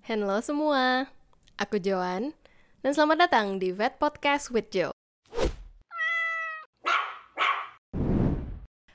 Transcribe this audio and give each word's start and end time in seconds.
Halo 0.00 0.40
semua, 0.40 1.12
aku 1.60 1.76
Joan, 1.76 2.32
dan 2.80 2.96
selamat 2.96 3.28
datang 3.28 3.60
di 3.60 3.68
Vet 3.68 4.00
Podcast 4.00 4.48
with 4.48 4.72
Jo. 4.72 4.96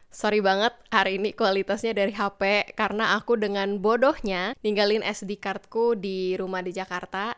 Sorry 0.09 0.41
banget, 0.41 0.73
hari 0.89 1.21
ini 1.21 1.37
kualitasnya 1.37 1.93
dari 1.93 2.09
HP 2.09 2.73
karena 2.73 3.13
aku 3.21 3.37
dengan 3.37 3.77
bodohnya 3.77 4.57
ninggalin 4.65 5.05
SD 5.05 5.37
cardku 5.37 5.93
di 5.93 6.33
rumah 6.41 6.65
di 6.65 6.73
Jakarta 6.73 7.37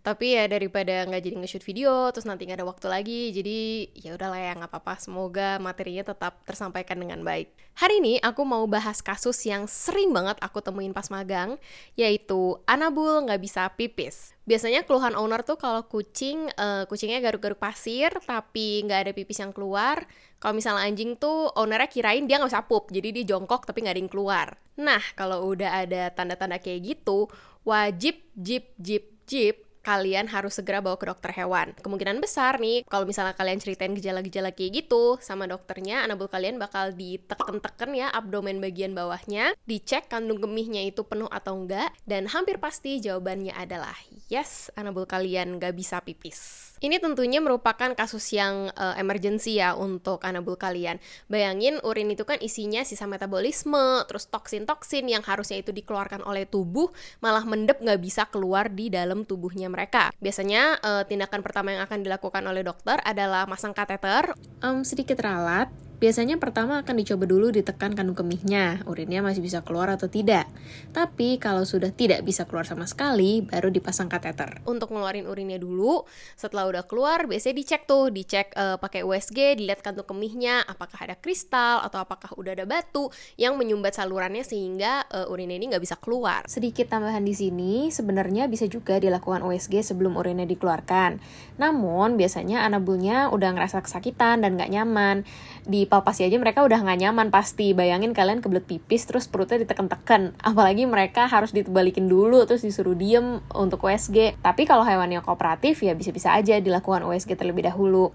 tapi 0.00 0.32
ya 0.32 0.48
daripada 0.48 1.04
nggak 1.04 1.20
jadi 1.20 1.36
nge-shoot 1.44 1.64
video 1.64 2.08
terus 2.08 2.24
nanti 2.24 2.48
nggak 2.48 2.64
ada 2.64 2.68
waktu 2.68 2.86
lagi 2.88 3.20
jadi 3.36 3.58
ya 4.00 4.10
udahlah 4.16 4.40
ya 4.40 4.52
nggak 4.56 4.72
apa-apa. 4.72 4.96
Semoga 4.96 5.60
materinya 5.60 6.08
tetap 6.08 6.40
tersampaikan 6.48 6.96
dengan 6.96 7.20
baik. 7.20 7.52
Hari 7.76 8.00
ini 8.00 8.16
aku 8.20 8.44
mau 8.48 8.64
bahas 8.64 9.04
kasus 9.04 9.36
yang 9.44 9.68
sering 9.68 10.12
banget 10.12 10.40
aku 10.40 10.64
temuin 10.64 10.96
pas 10.96 11.08
magang 11.12 11.60
yaitu 12.00 12.56
anabul 12.64 13.28
nggak 13.28 13.40
bisa 13.44 13.68
pipis. 13.76 14.32
Biasanya 14.48 14.88
keluhan 14.88 15.12
owner 15.14 15.44
tuh 15.44 15.60
kalau 15.60 15.84
kucing 15.84 16.48
uh, 16.56 16.88
kucingnya 16.88 17.20
garuk-garuk 17.20 17.60
pasir 17.60 18.08
tapi 18.24 18.80
nggak 18.88 19.00
ada 19.08 19.12
pipis 19.12 19.44
yang 19.44 19.52
keluar 19.52 20.08
kalau 20.40 20.56
misalnya 20.56 20.88
anjing 20.88 21.14
tuh 21.20 21.52
ownernya 21.54 21.92
kirain 21.92 22.24
dia 22.24 22.40
nggak 22.40 22.50
usah 22.50 22.64
pup 22.64 22.88
jadi 22.88 23.12
dia 23.20 23.36
jongkok 23.36 23.68
tapi 23.68 23.84
nggak 23.84 23.94
ada 23.94 24.02
yang 24.02 24.12
keluar. 24.12 24.48
Nah 24.80 25.04
kalau 25.12 25.44
udah 25.52 25.84
ada 25.84 26.08
tanda-tanda 26.08 26.56
kayak 26.56 26.96
gitu 26.96 27.28
wajib 27.68 28.16
jip 28.32 28.72
jip 28.80 29.04
jip 29.28 29.69
kalian 29.80 30.28
harus 30.28 30.60
segera 30.60 30.84
bawa 30.84 31.00
ke 31.00 31.08
dokter 31.08 31.32
hewan. 31.34 31.72
Kemungkinan 31.80 32.20
besar 32.20 32.60
nih, 32.60 32.84
kalau 32.86 33.08
misalnya 33.08 33.32
kalian 33.32 33.58
ceritain 33.60 33.96
gejala-gejala 33.96 34.52
kayak 34.52 34.84
gitu 34.84 35.16
sama 35.24 35.48
dokternya, 35.48 36.04
anabul 36.04 36.28
kalian 36.28 36.60
bakal 36.60 36.92
diteken-teken 36.92 37.90
ya 37.96 38.12
abdomen 38.12 38.60
bagian 38.60 38.92
bawahnya, 38.92 39.56
dicek 39.64 40.12
kandung 40.12 40.38
kemihnya 40.42 40.84
itu 40.84 41.04
penuh 41.08 41.28
atau 41.32 41.56
enggak, 41.56 41.92
dan 42.04 42.28
hampir 42.28 42.60
pasti 42.60 43.00
jawabannya 43.00 43.56
adalah 43.56 43.96
yes, 44.28 44.68
anabul 44.76 45.08
kalian 45.08 45.56
nggak 45.56 45.72
bisa 45.72 46.04
pipis. 46.04 46.70
Ini 46.80 46.96
tentunya 46.96 47.44
merupakan 47.44 47.92
kasus 47.92 48.32
yang 48.32 48.72
uh, 48.72 48.96
emergency 48.96 49.60
ya 49.60 49.76
untuk 49.76 50.24
anabul 50.24 50.56
kalian. 50.56 50.96
Bayangin 51.28 51.76
urin 51.84 52.08
itu 52.08 52.24
kan 52.24 52.40
isinya 52.40 52.80
sisa 52.88 53.04
metabolisme, 53.04 54.08
terus 54.08 54.24
toksin-toksin 54.32 55.04
yang 55.04 55.20
harusnya 55.20 55.60
itu 55.60 55.76
dikeluarkan 55.76 56.24
oleh 56.24 56.48
tubuh, 56.48 56.88
malah 57.20 57.44
mendep 57.44 57.84
nggak 57.84 58.00
bisa 58.00 58.24
keluar 58.32 58.72
di 58.72 58.88
dalam 58.88 59.28
tubuhnya 59.28 59.68
mereka. 59.70 60.10
Biasanya 60.18 60.82
uh, 60.82 61.02
tindakan 61.06 61.40
pertama 61.40 61.72
yang 61.72 61.86
akan 61.86 62.02
dilakukan 62.02 62.42
oleh 62.44 62.66
dokter 62.66 62.98
adalah 63.06 63.46
masang 63.46 63.70
kateter, 63.70 64.34
um, 64.60 64.82
sedikit 64.82 65.22
ralat, 65.22 65.70
Biasanya 66.00 66.40
pertama 66.40 66.80
akan 66.80 66.96
dicoba 66.96 67.28
dulu 67.28 67.52
ditekan 67.52 67.92
kandung 67.92 68.16
kemihnya, 68.16 68.80
urinnya 68.88 69.20
masih 69.20 69.44
bisa 69.44 69.60
keluar 69.60 69.92
atau 69.92 70.08
tidak. 70.08 70.48
Tapi 70.96 71.36
kalau 71.36 71.68
sudah 71.68 71.92
tidak 71.92 72.24
bisa 72.24 72.48
keluar 72.48 72.64
sama 72.64 72.88
sekali, 72.88 73.44
baru 73.44 73.68
dipasang 73.68 74.08
kateter. 74.08 74.64
Untuk 74.64 74.96
ngeluarin 74.96 75.28
urinnya 75.28 75.60
dulu, 75.60 76.08
setelah 76.40 76.72
udah 76.72 76.88
keluar, 76.88 77.28
biasanya 77.28 77.52
dicek 77.60 77.84
tuh, 77.84 78.08
dicek 78.08 78.56
uh, 78.56 78.80
pakai 78.80 79.04
USG, 79.04 79.60
dilihat 79.60 79.84
kandung 79.84 80.08
kemihnya, 80.08 80.64
apakah 80.64 81.04
ada 81.04 81.20
kristal 81.20 81.84
atau 81.84 82.00
apakah 82.00 82.32
udah 82.40 82.56
ada 82.56 82.64
batu 82.64 83.12
yang 83.36 83.60
menyumbat 83.60 83.92
salurannya 83.92 84.40
sehingga 84.40 85.04
uh, 85.12 85.28
urinnya 85.28 85.60
ini 85.60 85.76
nggak 85.76 85.84
bisa 85.84 86.00
keluar. 86.00 86.48
Sedikit 86.48 86.88
tambahan 86.88 87.28
di 87.28 87.36
sini, 87.36 87.92
sebenarnya 87.92 88.48
bisa 88.48 88.64
juga 88.64 88.96
dilakukan 88.96 89.44
USG 89.44 89.84
sebelum 89.84 90.16
urinnya 90.16 90.48
dikeluarkan. 90.48 91.20
Namun 91.60 92.16
biasanya 92.16 92.64
anabulnya 92.64 93.28
udah 93.28 93.52
ngerasa 93.52 93.84
kesakitan 93.84 94.40
dan 94.40 94.56
nggak 94.56 94.72
nyaman. 94.72 95.28
Di 95.70 95.86
palpasi 95.86 96.26
aja 96.26 96.34
mereka 96.34 96.66
udah 96.66 96.82
nggak 96.82 96.98
nyaman. 97.06 97.30
Pasti 97.30 97.70
bayangin 97.70 98.10
kalian 98.10 98.42
kebelet 98.42 98.66
pipis 98.66 99.06
terus 99.06 99.30
perutnya 99.30 99.62
ditekan-tekan. 99.62 100.34
Apalagi 100.50 100.90
mereka 100.90 101.30
harus 101.30 101.54
dibalikin 101.54 102.10
dulu 102.10 102.42
terus 102.50 102.66
disuruh 102.66 102.98
diem 102.98 103.38
untuk 103.54 103.86
USG 103.86 104.34
tapi 104.42 104.66
kalau 104.66 104.82
hewannya 104.82 105.22
kooperatif 105.22 105.84
ya 105.86 105.94
bisa-bisa 105.94 106.34
aja 106.34 106.58
dilakukan 106.58 107.06
USG 107.06 107.38
terlebih 107.38 107.68
dahulu 107.70 108.10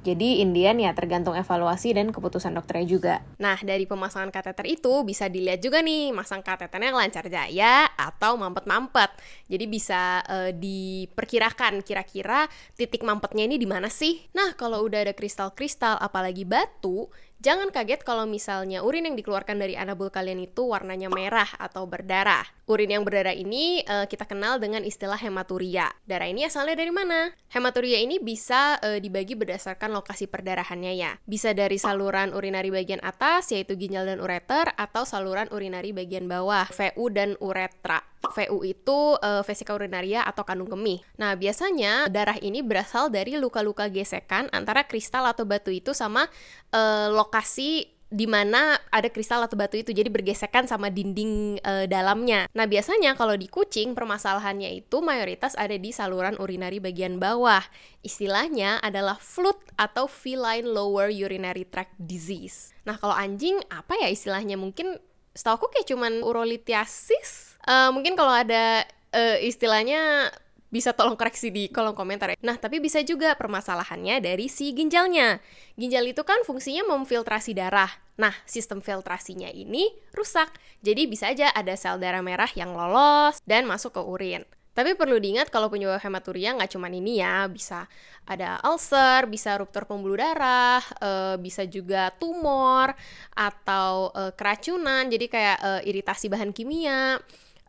jadi 0.00 0.40
Indian 0.40 0.80
ya 0.80 0.96
tergantung 0.96 1.36
evaluasi 1.36 1.92
dan 1.92 2.08
keputusan 2.08 2.56
dokternya 2.56 2.86
juga. 2.88 3.14
Nah, 3.36 3.60
dari 3.60 3.84
pemasangan 3.84 4.32
kateter 4.32 4.64
itu 4.64 5.04
bisa 5.04 5.28
dilihat 5.28 5.60
juga 5.60 5.84
nih 5.84 6.16
masang 6.16 6.40
kateternya 6.40 6.96
lancar 6.96 7.28
jaya 7.28 7.84
atau 8.00 8.40
mampet-mampet. 8.40 9.12
Jadi 9.52 9.64
bisa 9.68 10.24
uh, 10.24 10.50
diperkirakan 10.56 11.84
kira-kira 11.84 12.48
titik 12.80 13.04
mampetnya 13.04 13.44
ini 13.44 13.60
di 13.60 13.68
mana 13.68 13.92
sih? 13.92 14.24
Nah, 14.32 14.56
kalau 14.56 14.88
udah 14.88 15.04
ada 15.04 15.12
kristal-kristal 15.12 16.00
apalagi 16.00 16.48
batu, 16.48 17.12
Jangan 17.40 17.72
kaget 17.72 18.04
kalau 18.04 18.28
misalnya 18.28 18.84
urin 18.84 19.08
yang 19.08 19.16
dikeluarkan 19.16 19.56
dari 19.56 19.72
anabul 19.72 20.12
kalian 20.12 20.44
itu 20.44 20.68
warnanya 20.68 21.08
merah 21.08 21.48
atau 21.56 21.88
berdarah. 21.88 22.44
Urin 22.70 22.86
yang 22.86 23.02
berdarah 23.02 23.34
ini 23.34 23.82
uh, 23.82 24.06
kita 24.06 24.30
kenal 24.30 24.62
dengan 24.62 24.86
istilah 24.86 25.18
hematuria. 25.18 25.90
Darah 26.06 26.30
ini 26.30 26.46
asalnya 26.46 26.78
dari 26.78 26.94
mana? 26.94 27.34
Hematuria 27.50 27.98
ini 27.98 28.22
bisa 28.22 28.78
uh, 28.78 28.94
dibagi 29.02 29.34
berdasarkan 29.34 29.90
lokasi 29.90 30.30
perdarahannya 30.30 30.94
ya. 30.94 31.18
Bisa 31.26 31.50
dari 31.50 31.82
saluran 31.82 32.30
urinari 32.30 32.70
bagian 32.70 33.02
atas 33.02 33.50
yaitu 33.50 33.74
ginjal 33.74 34.06
dan 34.06 34.22
ureter 34.22 34.70
atau 34.78 35.02
saluran 35.02 35.50
urinari 35.50 35.90
bagian 35.90 36.30
bawah, 36.30 36.70
VU 36.70 37.10
dan 37.10 37.34
uretra. 37.42 38.06
VU 38.30 38.62
itu 38.62 39.18
uh, 39.18 39.42
vesika 39.42 39.74
urinaria 39.74 40.22
atau 40.22 40.46
kandung 40.46 40.70
kemih. 40.70 41.02
Nah, 41.18 41.34
biasanya 41.34 42.06
darah 42.06 42.38
ini 42.38 42.62
berasal 42.62 43.10
dari 43.10 43.34
luka-luka 43.34 43.90
gesekan 43.90 44.46
antara 44.54 44.86
kristal 44.86 45.26
atau 45.26 45.42
batu 45.42 45.74
itu 45.74 45.90
sama 45.90 46.30
uh, 46.70 47.10
lokasi 47.10 47.98
di 48.10 48.26
mana 48.26 48.74
ada 48.90 49.06
kristal 49.06 49.46
atau 49.46 49.54
batu 49.54 49.78
itu 49.78 49.94
jadi 49.94 50.10
bergesekan 50.10 50.66
sama 50.66 50.90
dinding 50.90 51.62
e, 51.62 51.86
dalamnya. 51.86 52.50
Nah, 52.50 52.66
biasanya 52.66 53.14
kalau 53.14 53.38
di 53.38 53.46
kucing 53.46 53.94
permasalahannya 53.94 54.82
itu 54.82 54.98
mayoritas 54.98 55.54
ada 55.54 55.78
di 55.78 55.94
saluran 55.94 56.34
urinari 56.42 56.82
bagian 56.82 57.22
bawah. 57.22 57.62
Istilahnya 58.02 58.82
adalah 58.82 59.14
flut 59.22 59.62
atau 59.78 60.10
feline 60.10 60.66
lower 60.66 61.06
urinary 61.06 61.62
tract 61.70 61.94
disease. 62.02 62.74
Nah, 62.82 62.98
kalau 62.98 63.14
anjing 63.14 63.62
apa 63.70 63.94
ya 63.94 64.10
istilahnya? 64.10 64.58
Mungkin 64.58 64.98
setahu 65.30 65.62
aku 65.62 65.66
kayak 65.78 65.86
cuman 65.86 66.26
urolithiasis. 66.26 67.62
Uh, 67.62 67.94
mungkin 67.94 68.18
kalau 68.18 68.34
ada 68.34 68.82
uh, 69.14 69.38
istilahnya 69.38 70.34
bisa 70.70 70.94
tolong 70.94 71.18
koreksi 71.18 71.50
di 71.50 71.68
kolom 71.68 71.92
komentar 71.92 72.32
ya. 72.32 72.36
Nah, 72.40 72.56
tapi 72.56 72.78
bisa 72.78 73.02
juga 73.02 73.34
permasalahannya 73.34 74.22
dari 74.22 74.46
si 74.46 74.70
ginjalnya. 74.70 75.42
Ginjal 75.74 76.06
itu 76.08 76.22
kan 76.22 76.40
fungsinya 76.46 76.86
memfiltrasi 76.86 77.52
darah. 77.52 77.90
Nah, 78.16 78.32
sistem 78.46 78.78
filtrasinya 78.78 79.50
ini 79.50 79.90
rusak. 80.14 80.54
Jadi 80.80 81.10
bisa 81.10 81.28
aja 81.28 81.50
ada 81.50 81.74
sel 81.74 81.98
darah 81.98 82.22
merah 82.22 82.48
yang 82.54 82.72
lolos 82.72 83.42
dan 83.44 83.66
masuk 83.66 83.98
ke 83.98 84.02
urin. 84.02 84.42
Tapi 84.70 84.94
perlu 84.94 85.18
diingat 85.18 85.50
kalau 85.50 85.66
penyebab 85.66 85.98
hematuria 85.98 86.54
nggak 86.54 86.70
cuma 86.70 86.86
ini 86.86 87.18
ya, 87.18 87.50
bisa 87.50 87.90
ada 88.22 88.62
ulcer, 88.62 89.26
bisa 89.26 89.58
ruptur 89.58 89.82
pembuluh 89.82 90.22
darah, 90.22 90.78
e, 91.02 91.10
bisa 91.42 91.66
juga 91.66 92.14
tumor 92.14 92.94
atau 93.34 94.14
e, 94.14 94.30
keracunan, 94.38 95.10
jadi 95.10 95.26
kayak 95.26 95.58
e, 95.58 95.70
iritasi 95.90 96.30
bahan 96.30 96.54
kimia 96.54 97.18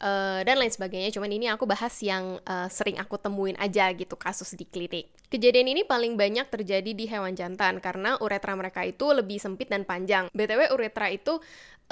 uh, 0.01 0.41
dan 0.41 0.57
lain 0.57 0.73
sebagainya. 0.73 1.13
Cuman 1.13 1.29
ini 1.31 1.47
aku 1.47 1.69
bahas 1.69 1.93
yang 2.01 2.41
uh, 2.43 2.67
sering 2.67 2.97
aku 2.97 3.15
temuin 3.21 3.55
aja 3.61 3.87
gitu 3.93 4.17
kasus 4.17 4.57
di 4.57 4.65
klinik. 4.65 5.13
Kejadian 5.31 5.71
ini 5.71 5.81
paling 5.87 6.17
banyak 6.19 6.49
terjadi 6.51 6.91
di 6.91 7.05
hewan 7.07 7.37
jantan 7.37 7.79
karena 7.79 8.19
uretra 8.19 8.57
mereka 8.57 8.83
itu 8.83 9.13
lebih 9.13 9.39
sempit 9.39 9.71
dan 9.71 9.87
panjang. 9.87 10.27
BTW 10.33 10.73
uretra 10.73 11.07
itu 11.07 11.39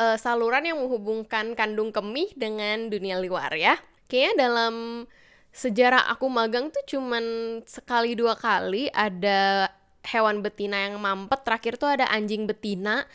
uh, 0.02 0.18
saluran 0.20 0.66
yang 0.66 0.82
menghubungkan 0.82 1.54
kandung 1.56 1.94
kemih 1.94 2.34
dengan 2.36 2.90
dunia 2.92 3.22
luar 3.22 3.54
ya. 3.56 3.78
Kayaknya 4.10 4.34
dalam 4.50 4.76
sejarah 5.50 6.10
aku 6.12 6.28
magang 6.28 6.70
tuh 6.74 6.84
cuman 6.98 7.58
sekali 7.66 8.14
dua 8.14 8.38
kali 8.38 8.90
ada 8.92 9.70
hewan 10.10 10.42
betina 10.42 10.90
yang 10.90 10.98
mampet. 10.98 11.46
Terakhir 11.46 11.78
tuh 11.78 11.90
ada 11.94 12.10
anjing 12.10 12.50
betina 12.50 13.06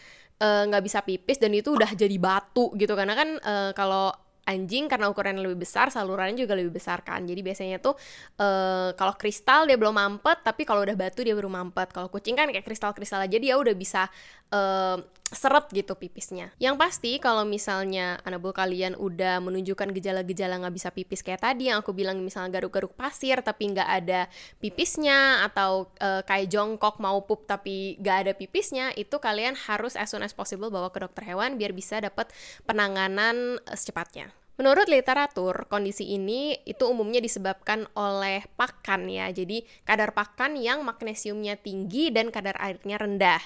nggak 0.44 0.82
uh, 0.82 0.84
bisa 0.84 1.00
pipis 1.00 1.38
dan 1.38 1.54
itu 1.54 1.72
udah 1.72 1.94
jadi 1.94 2.18
batu 2.18 2.74
gitu 2.74 2.92
karena 2.98 3.14
kan 3.14 3.28
uh, 3.38 3.70
kalau 3.72 4.10
anjing 4.44 4.86
karena 4.88 5.08
ukurannya 5.08 5.40
lebih 5.40 5.64
besar 5.64 5.88
salurannya 5.88 6.36
juga 6.36 6.56
lebih 6.56 6.72
besar 6.72 7.00
kan. 7.00 7.24
Jadi 7.24 7.40
biasanya 7.40 7.80
tuh 7.80 7.96
uh, 8.40 8.92
kalau 8.94 9.16
kristal 9.16 9.64
dia 9.64 9.80
belum 9.80 9.96
mampet 9.96 10.44
tapi 10.44 10.68
kalau 10.68 10.84
udah 10.84 10.96
batu 10.96 11.24
dia 11.24 11.32
baru 11.32 11.48
mampet. 11.48 11.90
Kalau 11.92 12.12
kucing 12.12 12.36
kan 12.36 12.48
kayak 12.52 12.64
kristal-kristal 12.64 13.24
aja 13.24 13.36
dia 13.40 13.56
udah 13.56 13.74
bisa 13.74 14.08
uh, 14.52 15.00
seret 15.34 15.66
gitu 15.72 15.96
pipisnya. 15.96 16.52
Yang 16.60 16.76
pasti 16.78 17.10
kalau 17.18 17.42
misalnya 17.42 18.20
anabul 18.22 18.52
kalian 18.52 18.94
udah 18.94 19.40
menunjukkan 19.40 19.90
gejala-gejala 19.96 20.60
nggak 20.62 20.74
bisa 20.76 20.88
pipis 20.92 21.24
kayak 21.24 21.42
tadi 21.42 21.72
yang 21.72 21.80
aku 21.82 21.96
bilang 21.96 22.20
misalnya 22.22 22.60
garuk-garuk 22.60 22.92
pasir 22.94 23.40
tapi 23.40 23.72
nggak 23.72 23.90
ada 24.04 24.28
pipisnya 24.60 25.42
atau 25.48 25.90
uh, 25.98 26.22
kayak 26.22 26.52
jongkok 26.52 27.00
mau 27.00 27.24
pup 27.24 27.48
tapi 27.48 27.96
nggak 27.98 28.16
ada 28.28 28.32
pipisnya 28.36 28.92
itu 28.94 29.16
kalian 29.16 29.56
harus 29.56 29.96
as 29.96 30.12
soon 30.12 30.22
as 30.22 30.36
possible 30.36 30.68
bawa 30.68 30.92
ke 30.92 31.02
dokter 31.02 31.24
hewan 31.24 31.56
biar 31.56 31.72
bisa 31.72 31.98
dapat 31.98 32.28
penanganan 32.68 33.58
secepatnya 33.72 34.33
Menurut 34.54 34.86
literatur, 34.86 35.66
kondisi 35.66 36.14
ini 36.14 36.54
itu 36.62 36.86
umumnya 36.86 37.18
disebabkan 37.18 37.90
oleh 37.98 38.46
pakan 38.54 39.10
ya. 39.10 39.26
Jadi 39.34 39.66
kadar 39.82 40.14
pakan 40.14 40.54
yang 40.54 40.86
magnesiumnya 40.86 41.58
tinggi 41.58 42.14
dan 42.14 42.30
kadar 42.30 42.54
airnya 42.62 42.94
rendah. 43.02 43.42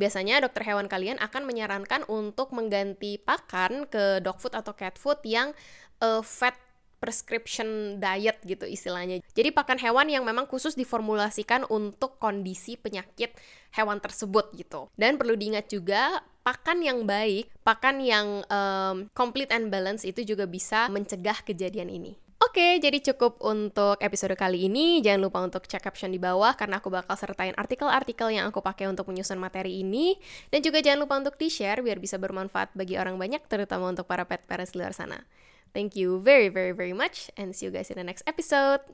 Biasanya 0.00 0.44
dokter 0.44 0.64
hewan 0.64 0.88
kalian 0.88 1.20
akan 1.20 1.44
menyarankan 1.44 2.08
untuk 2.08 2.52
mengganti 2.56 3.20
pakan 3.20 3.88
ke 3.88 4.20
dog 4.24 4.40
food 4.40 4.56
atau 4.56 4.72
cat 4.76 4.96
food 4.96 5.20
yang 5.24 5.52
uh, 6.00 6.20
fat 6.20 6.56
prescription 6.96 8.00
diet 8.00 8.40
gitu 8.44 8.64
istilahnya. 8.64 9.20
Jadi 9.36 9.52
pakan 9.52 9.76
hewan 9.76 10.08
yang 10.08 10.24
memang 10.24 10.48
khusus 10.48 10.72
diformulasikan 10.72 11.68
untuk 11.68 12.16
kondisi 12.16 12.80
penyakit 12.80 13.36
hewan 13.76 14.00
tersebut 14.00 14.56
gitu. 14.56 14.88
Dan 14.96 15.20
perlu 15.20 15.36
diingat 15.36 15.68
juga 15.68 16.24
pakan 16.46 16.78
yang 16.78 17.02
baik, 17.10 17.50
pakan 17.66 17.98
yang 17.98 18.46
um, 18.46 19.10
complete 19.18 19.50
and 19.50 19.66
balance 19.66 20.06
itu 20.06 20.22
juga 20.22 20.46
bisa 20.46 20.86
mencegah 20.86 21.42
kejadian 21.42 21.90
ini. 21.90 22.14
Oke, 22.38 22.78
jadi 22.78 23.02
cukup 23.02 23.42
untuk 23.42 23.98
episode 23.98 24.38
kali 24.38 24.70
ini. 24.70 25.02
Jangan 25.02 25.26
lupa 25.26 25.42
untuk 25.42 25.66
cek 25.66 25.82
caption 25.82 26.14
di 26.14 26.22
bawah 26.22 26.54
karena 26.54 26.78
aku 26.78 26.86
bakal 26.86 27.18
sertain 27.18 27.56
artikel-artikel 27.58 28.30
yang 28.30 28.46
aku 28.46 28.62
pakai 28.62 28.86
untuk 28.86 29.10
menyusun 29.10 29.42
materi 29.42 29.82
ini. 29.82 30.14
Dan 30.54 30.62
juga 30.62 30.78
jangan 30.78 31.02
lupa 31.02 31.18
untuk 31.18 31.34
di-share 31.34 31.82
biar 31.82 31.98
bisa 31.98 32.14
bermanfaat 32.20 32.76
bagi 32.78 32.94
orang 32.94 33.18
banyak, 33.18 33.42
terutama 33.50 33.90
untuk 33.90 34.06
para 34.06 34.22
pet 34.22 34.46
parents 34.46 34.70
di 34.70 34.78
luar 34.78 34.94
sana. 34.94 35.26
Thank 35.74 35.98
you 35.98 36.22
very, 36.22 36.46
very, 36.46 36.70
very 36.70 36.94
much, 36.94 37.28
and 37.34 37.50
see 37.56 37.66
you 37.66 37.72
guys 37.74 37.90
in 37.90 37.98
the 37.98 38.06
next 38.06 38.22
episode. 38.30 38.84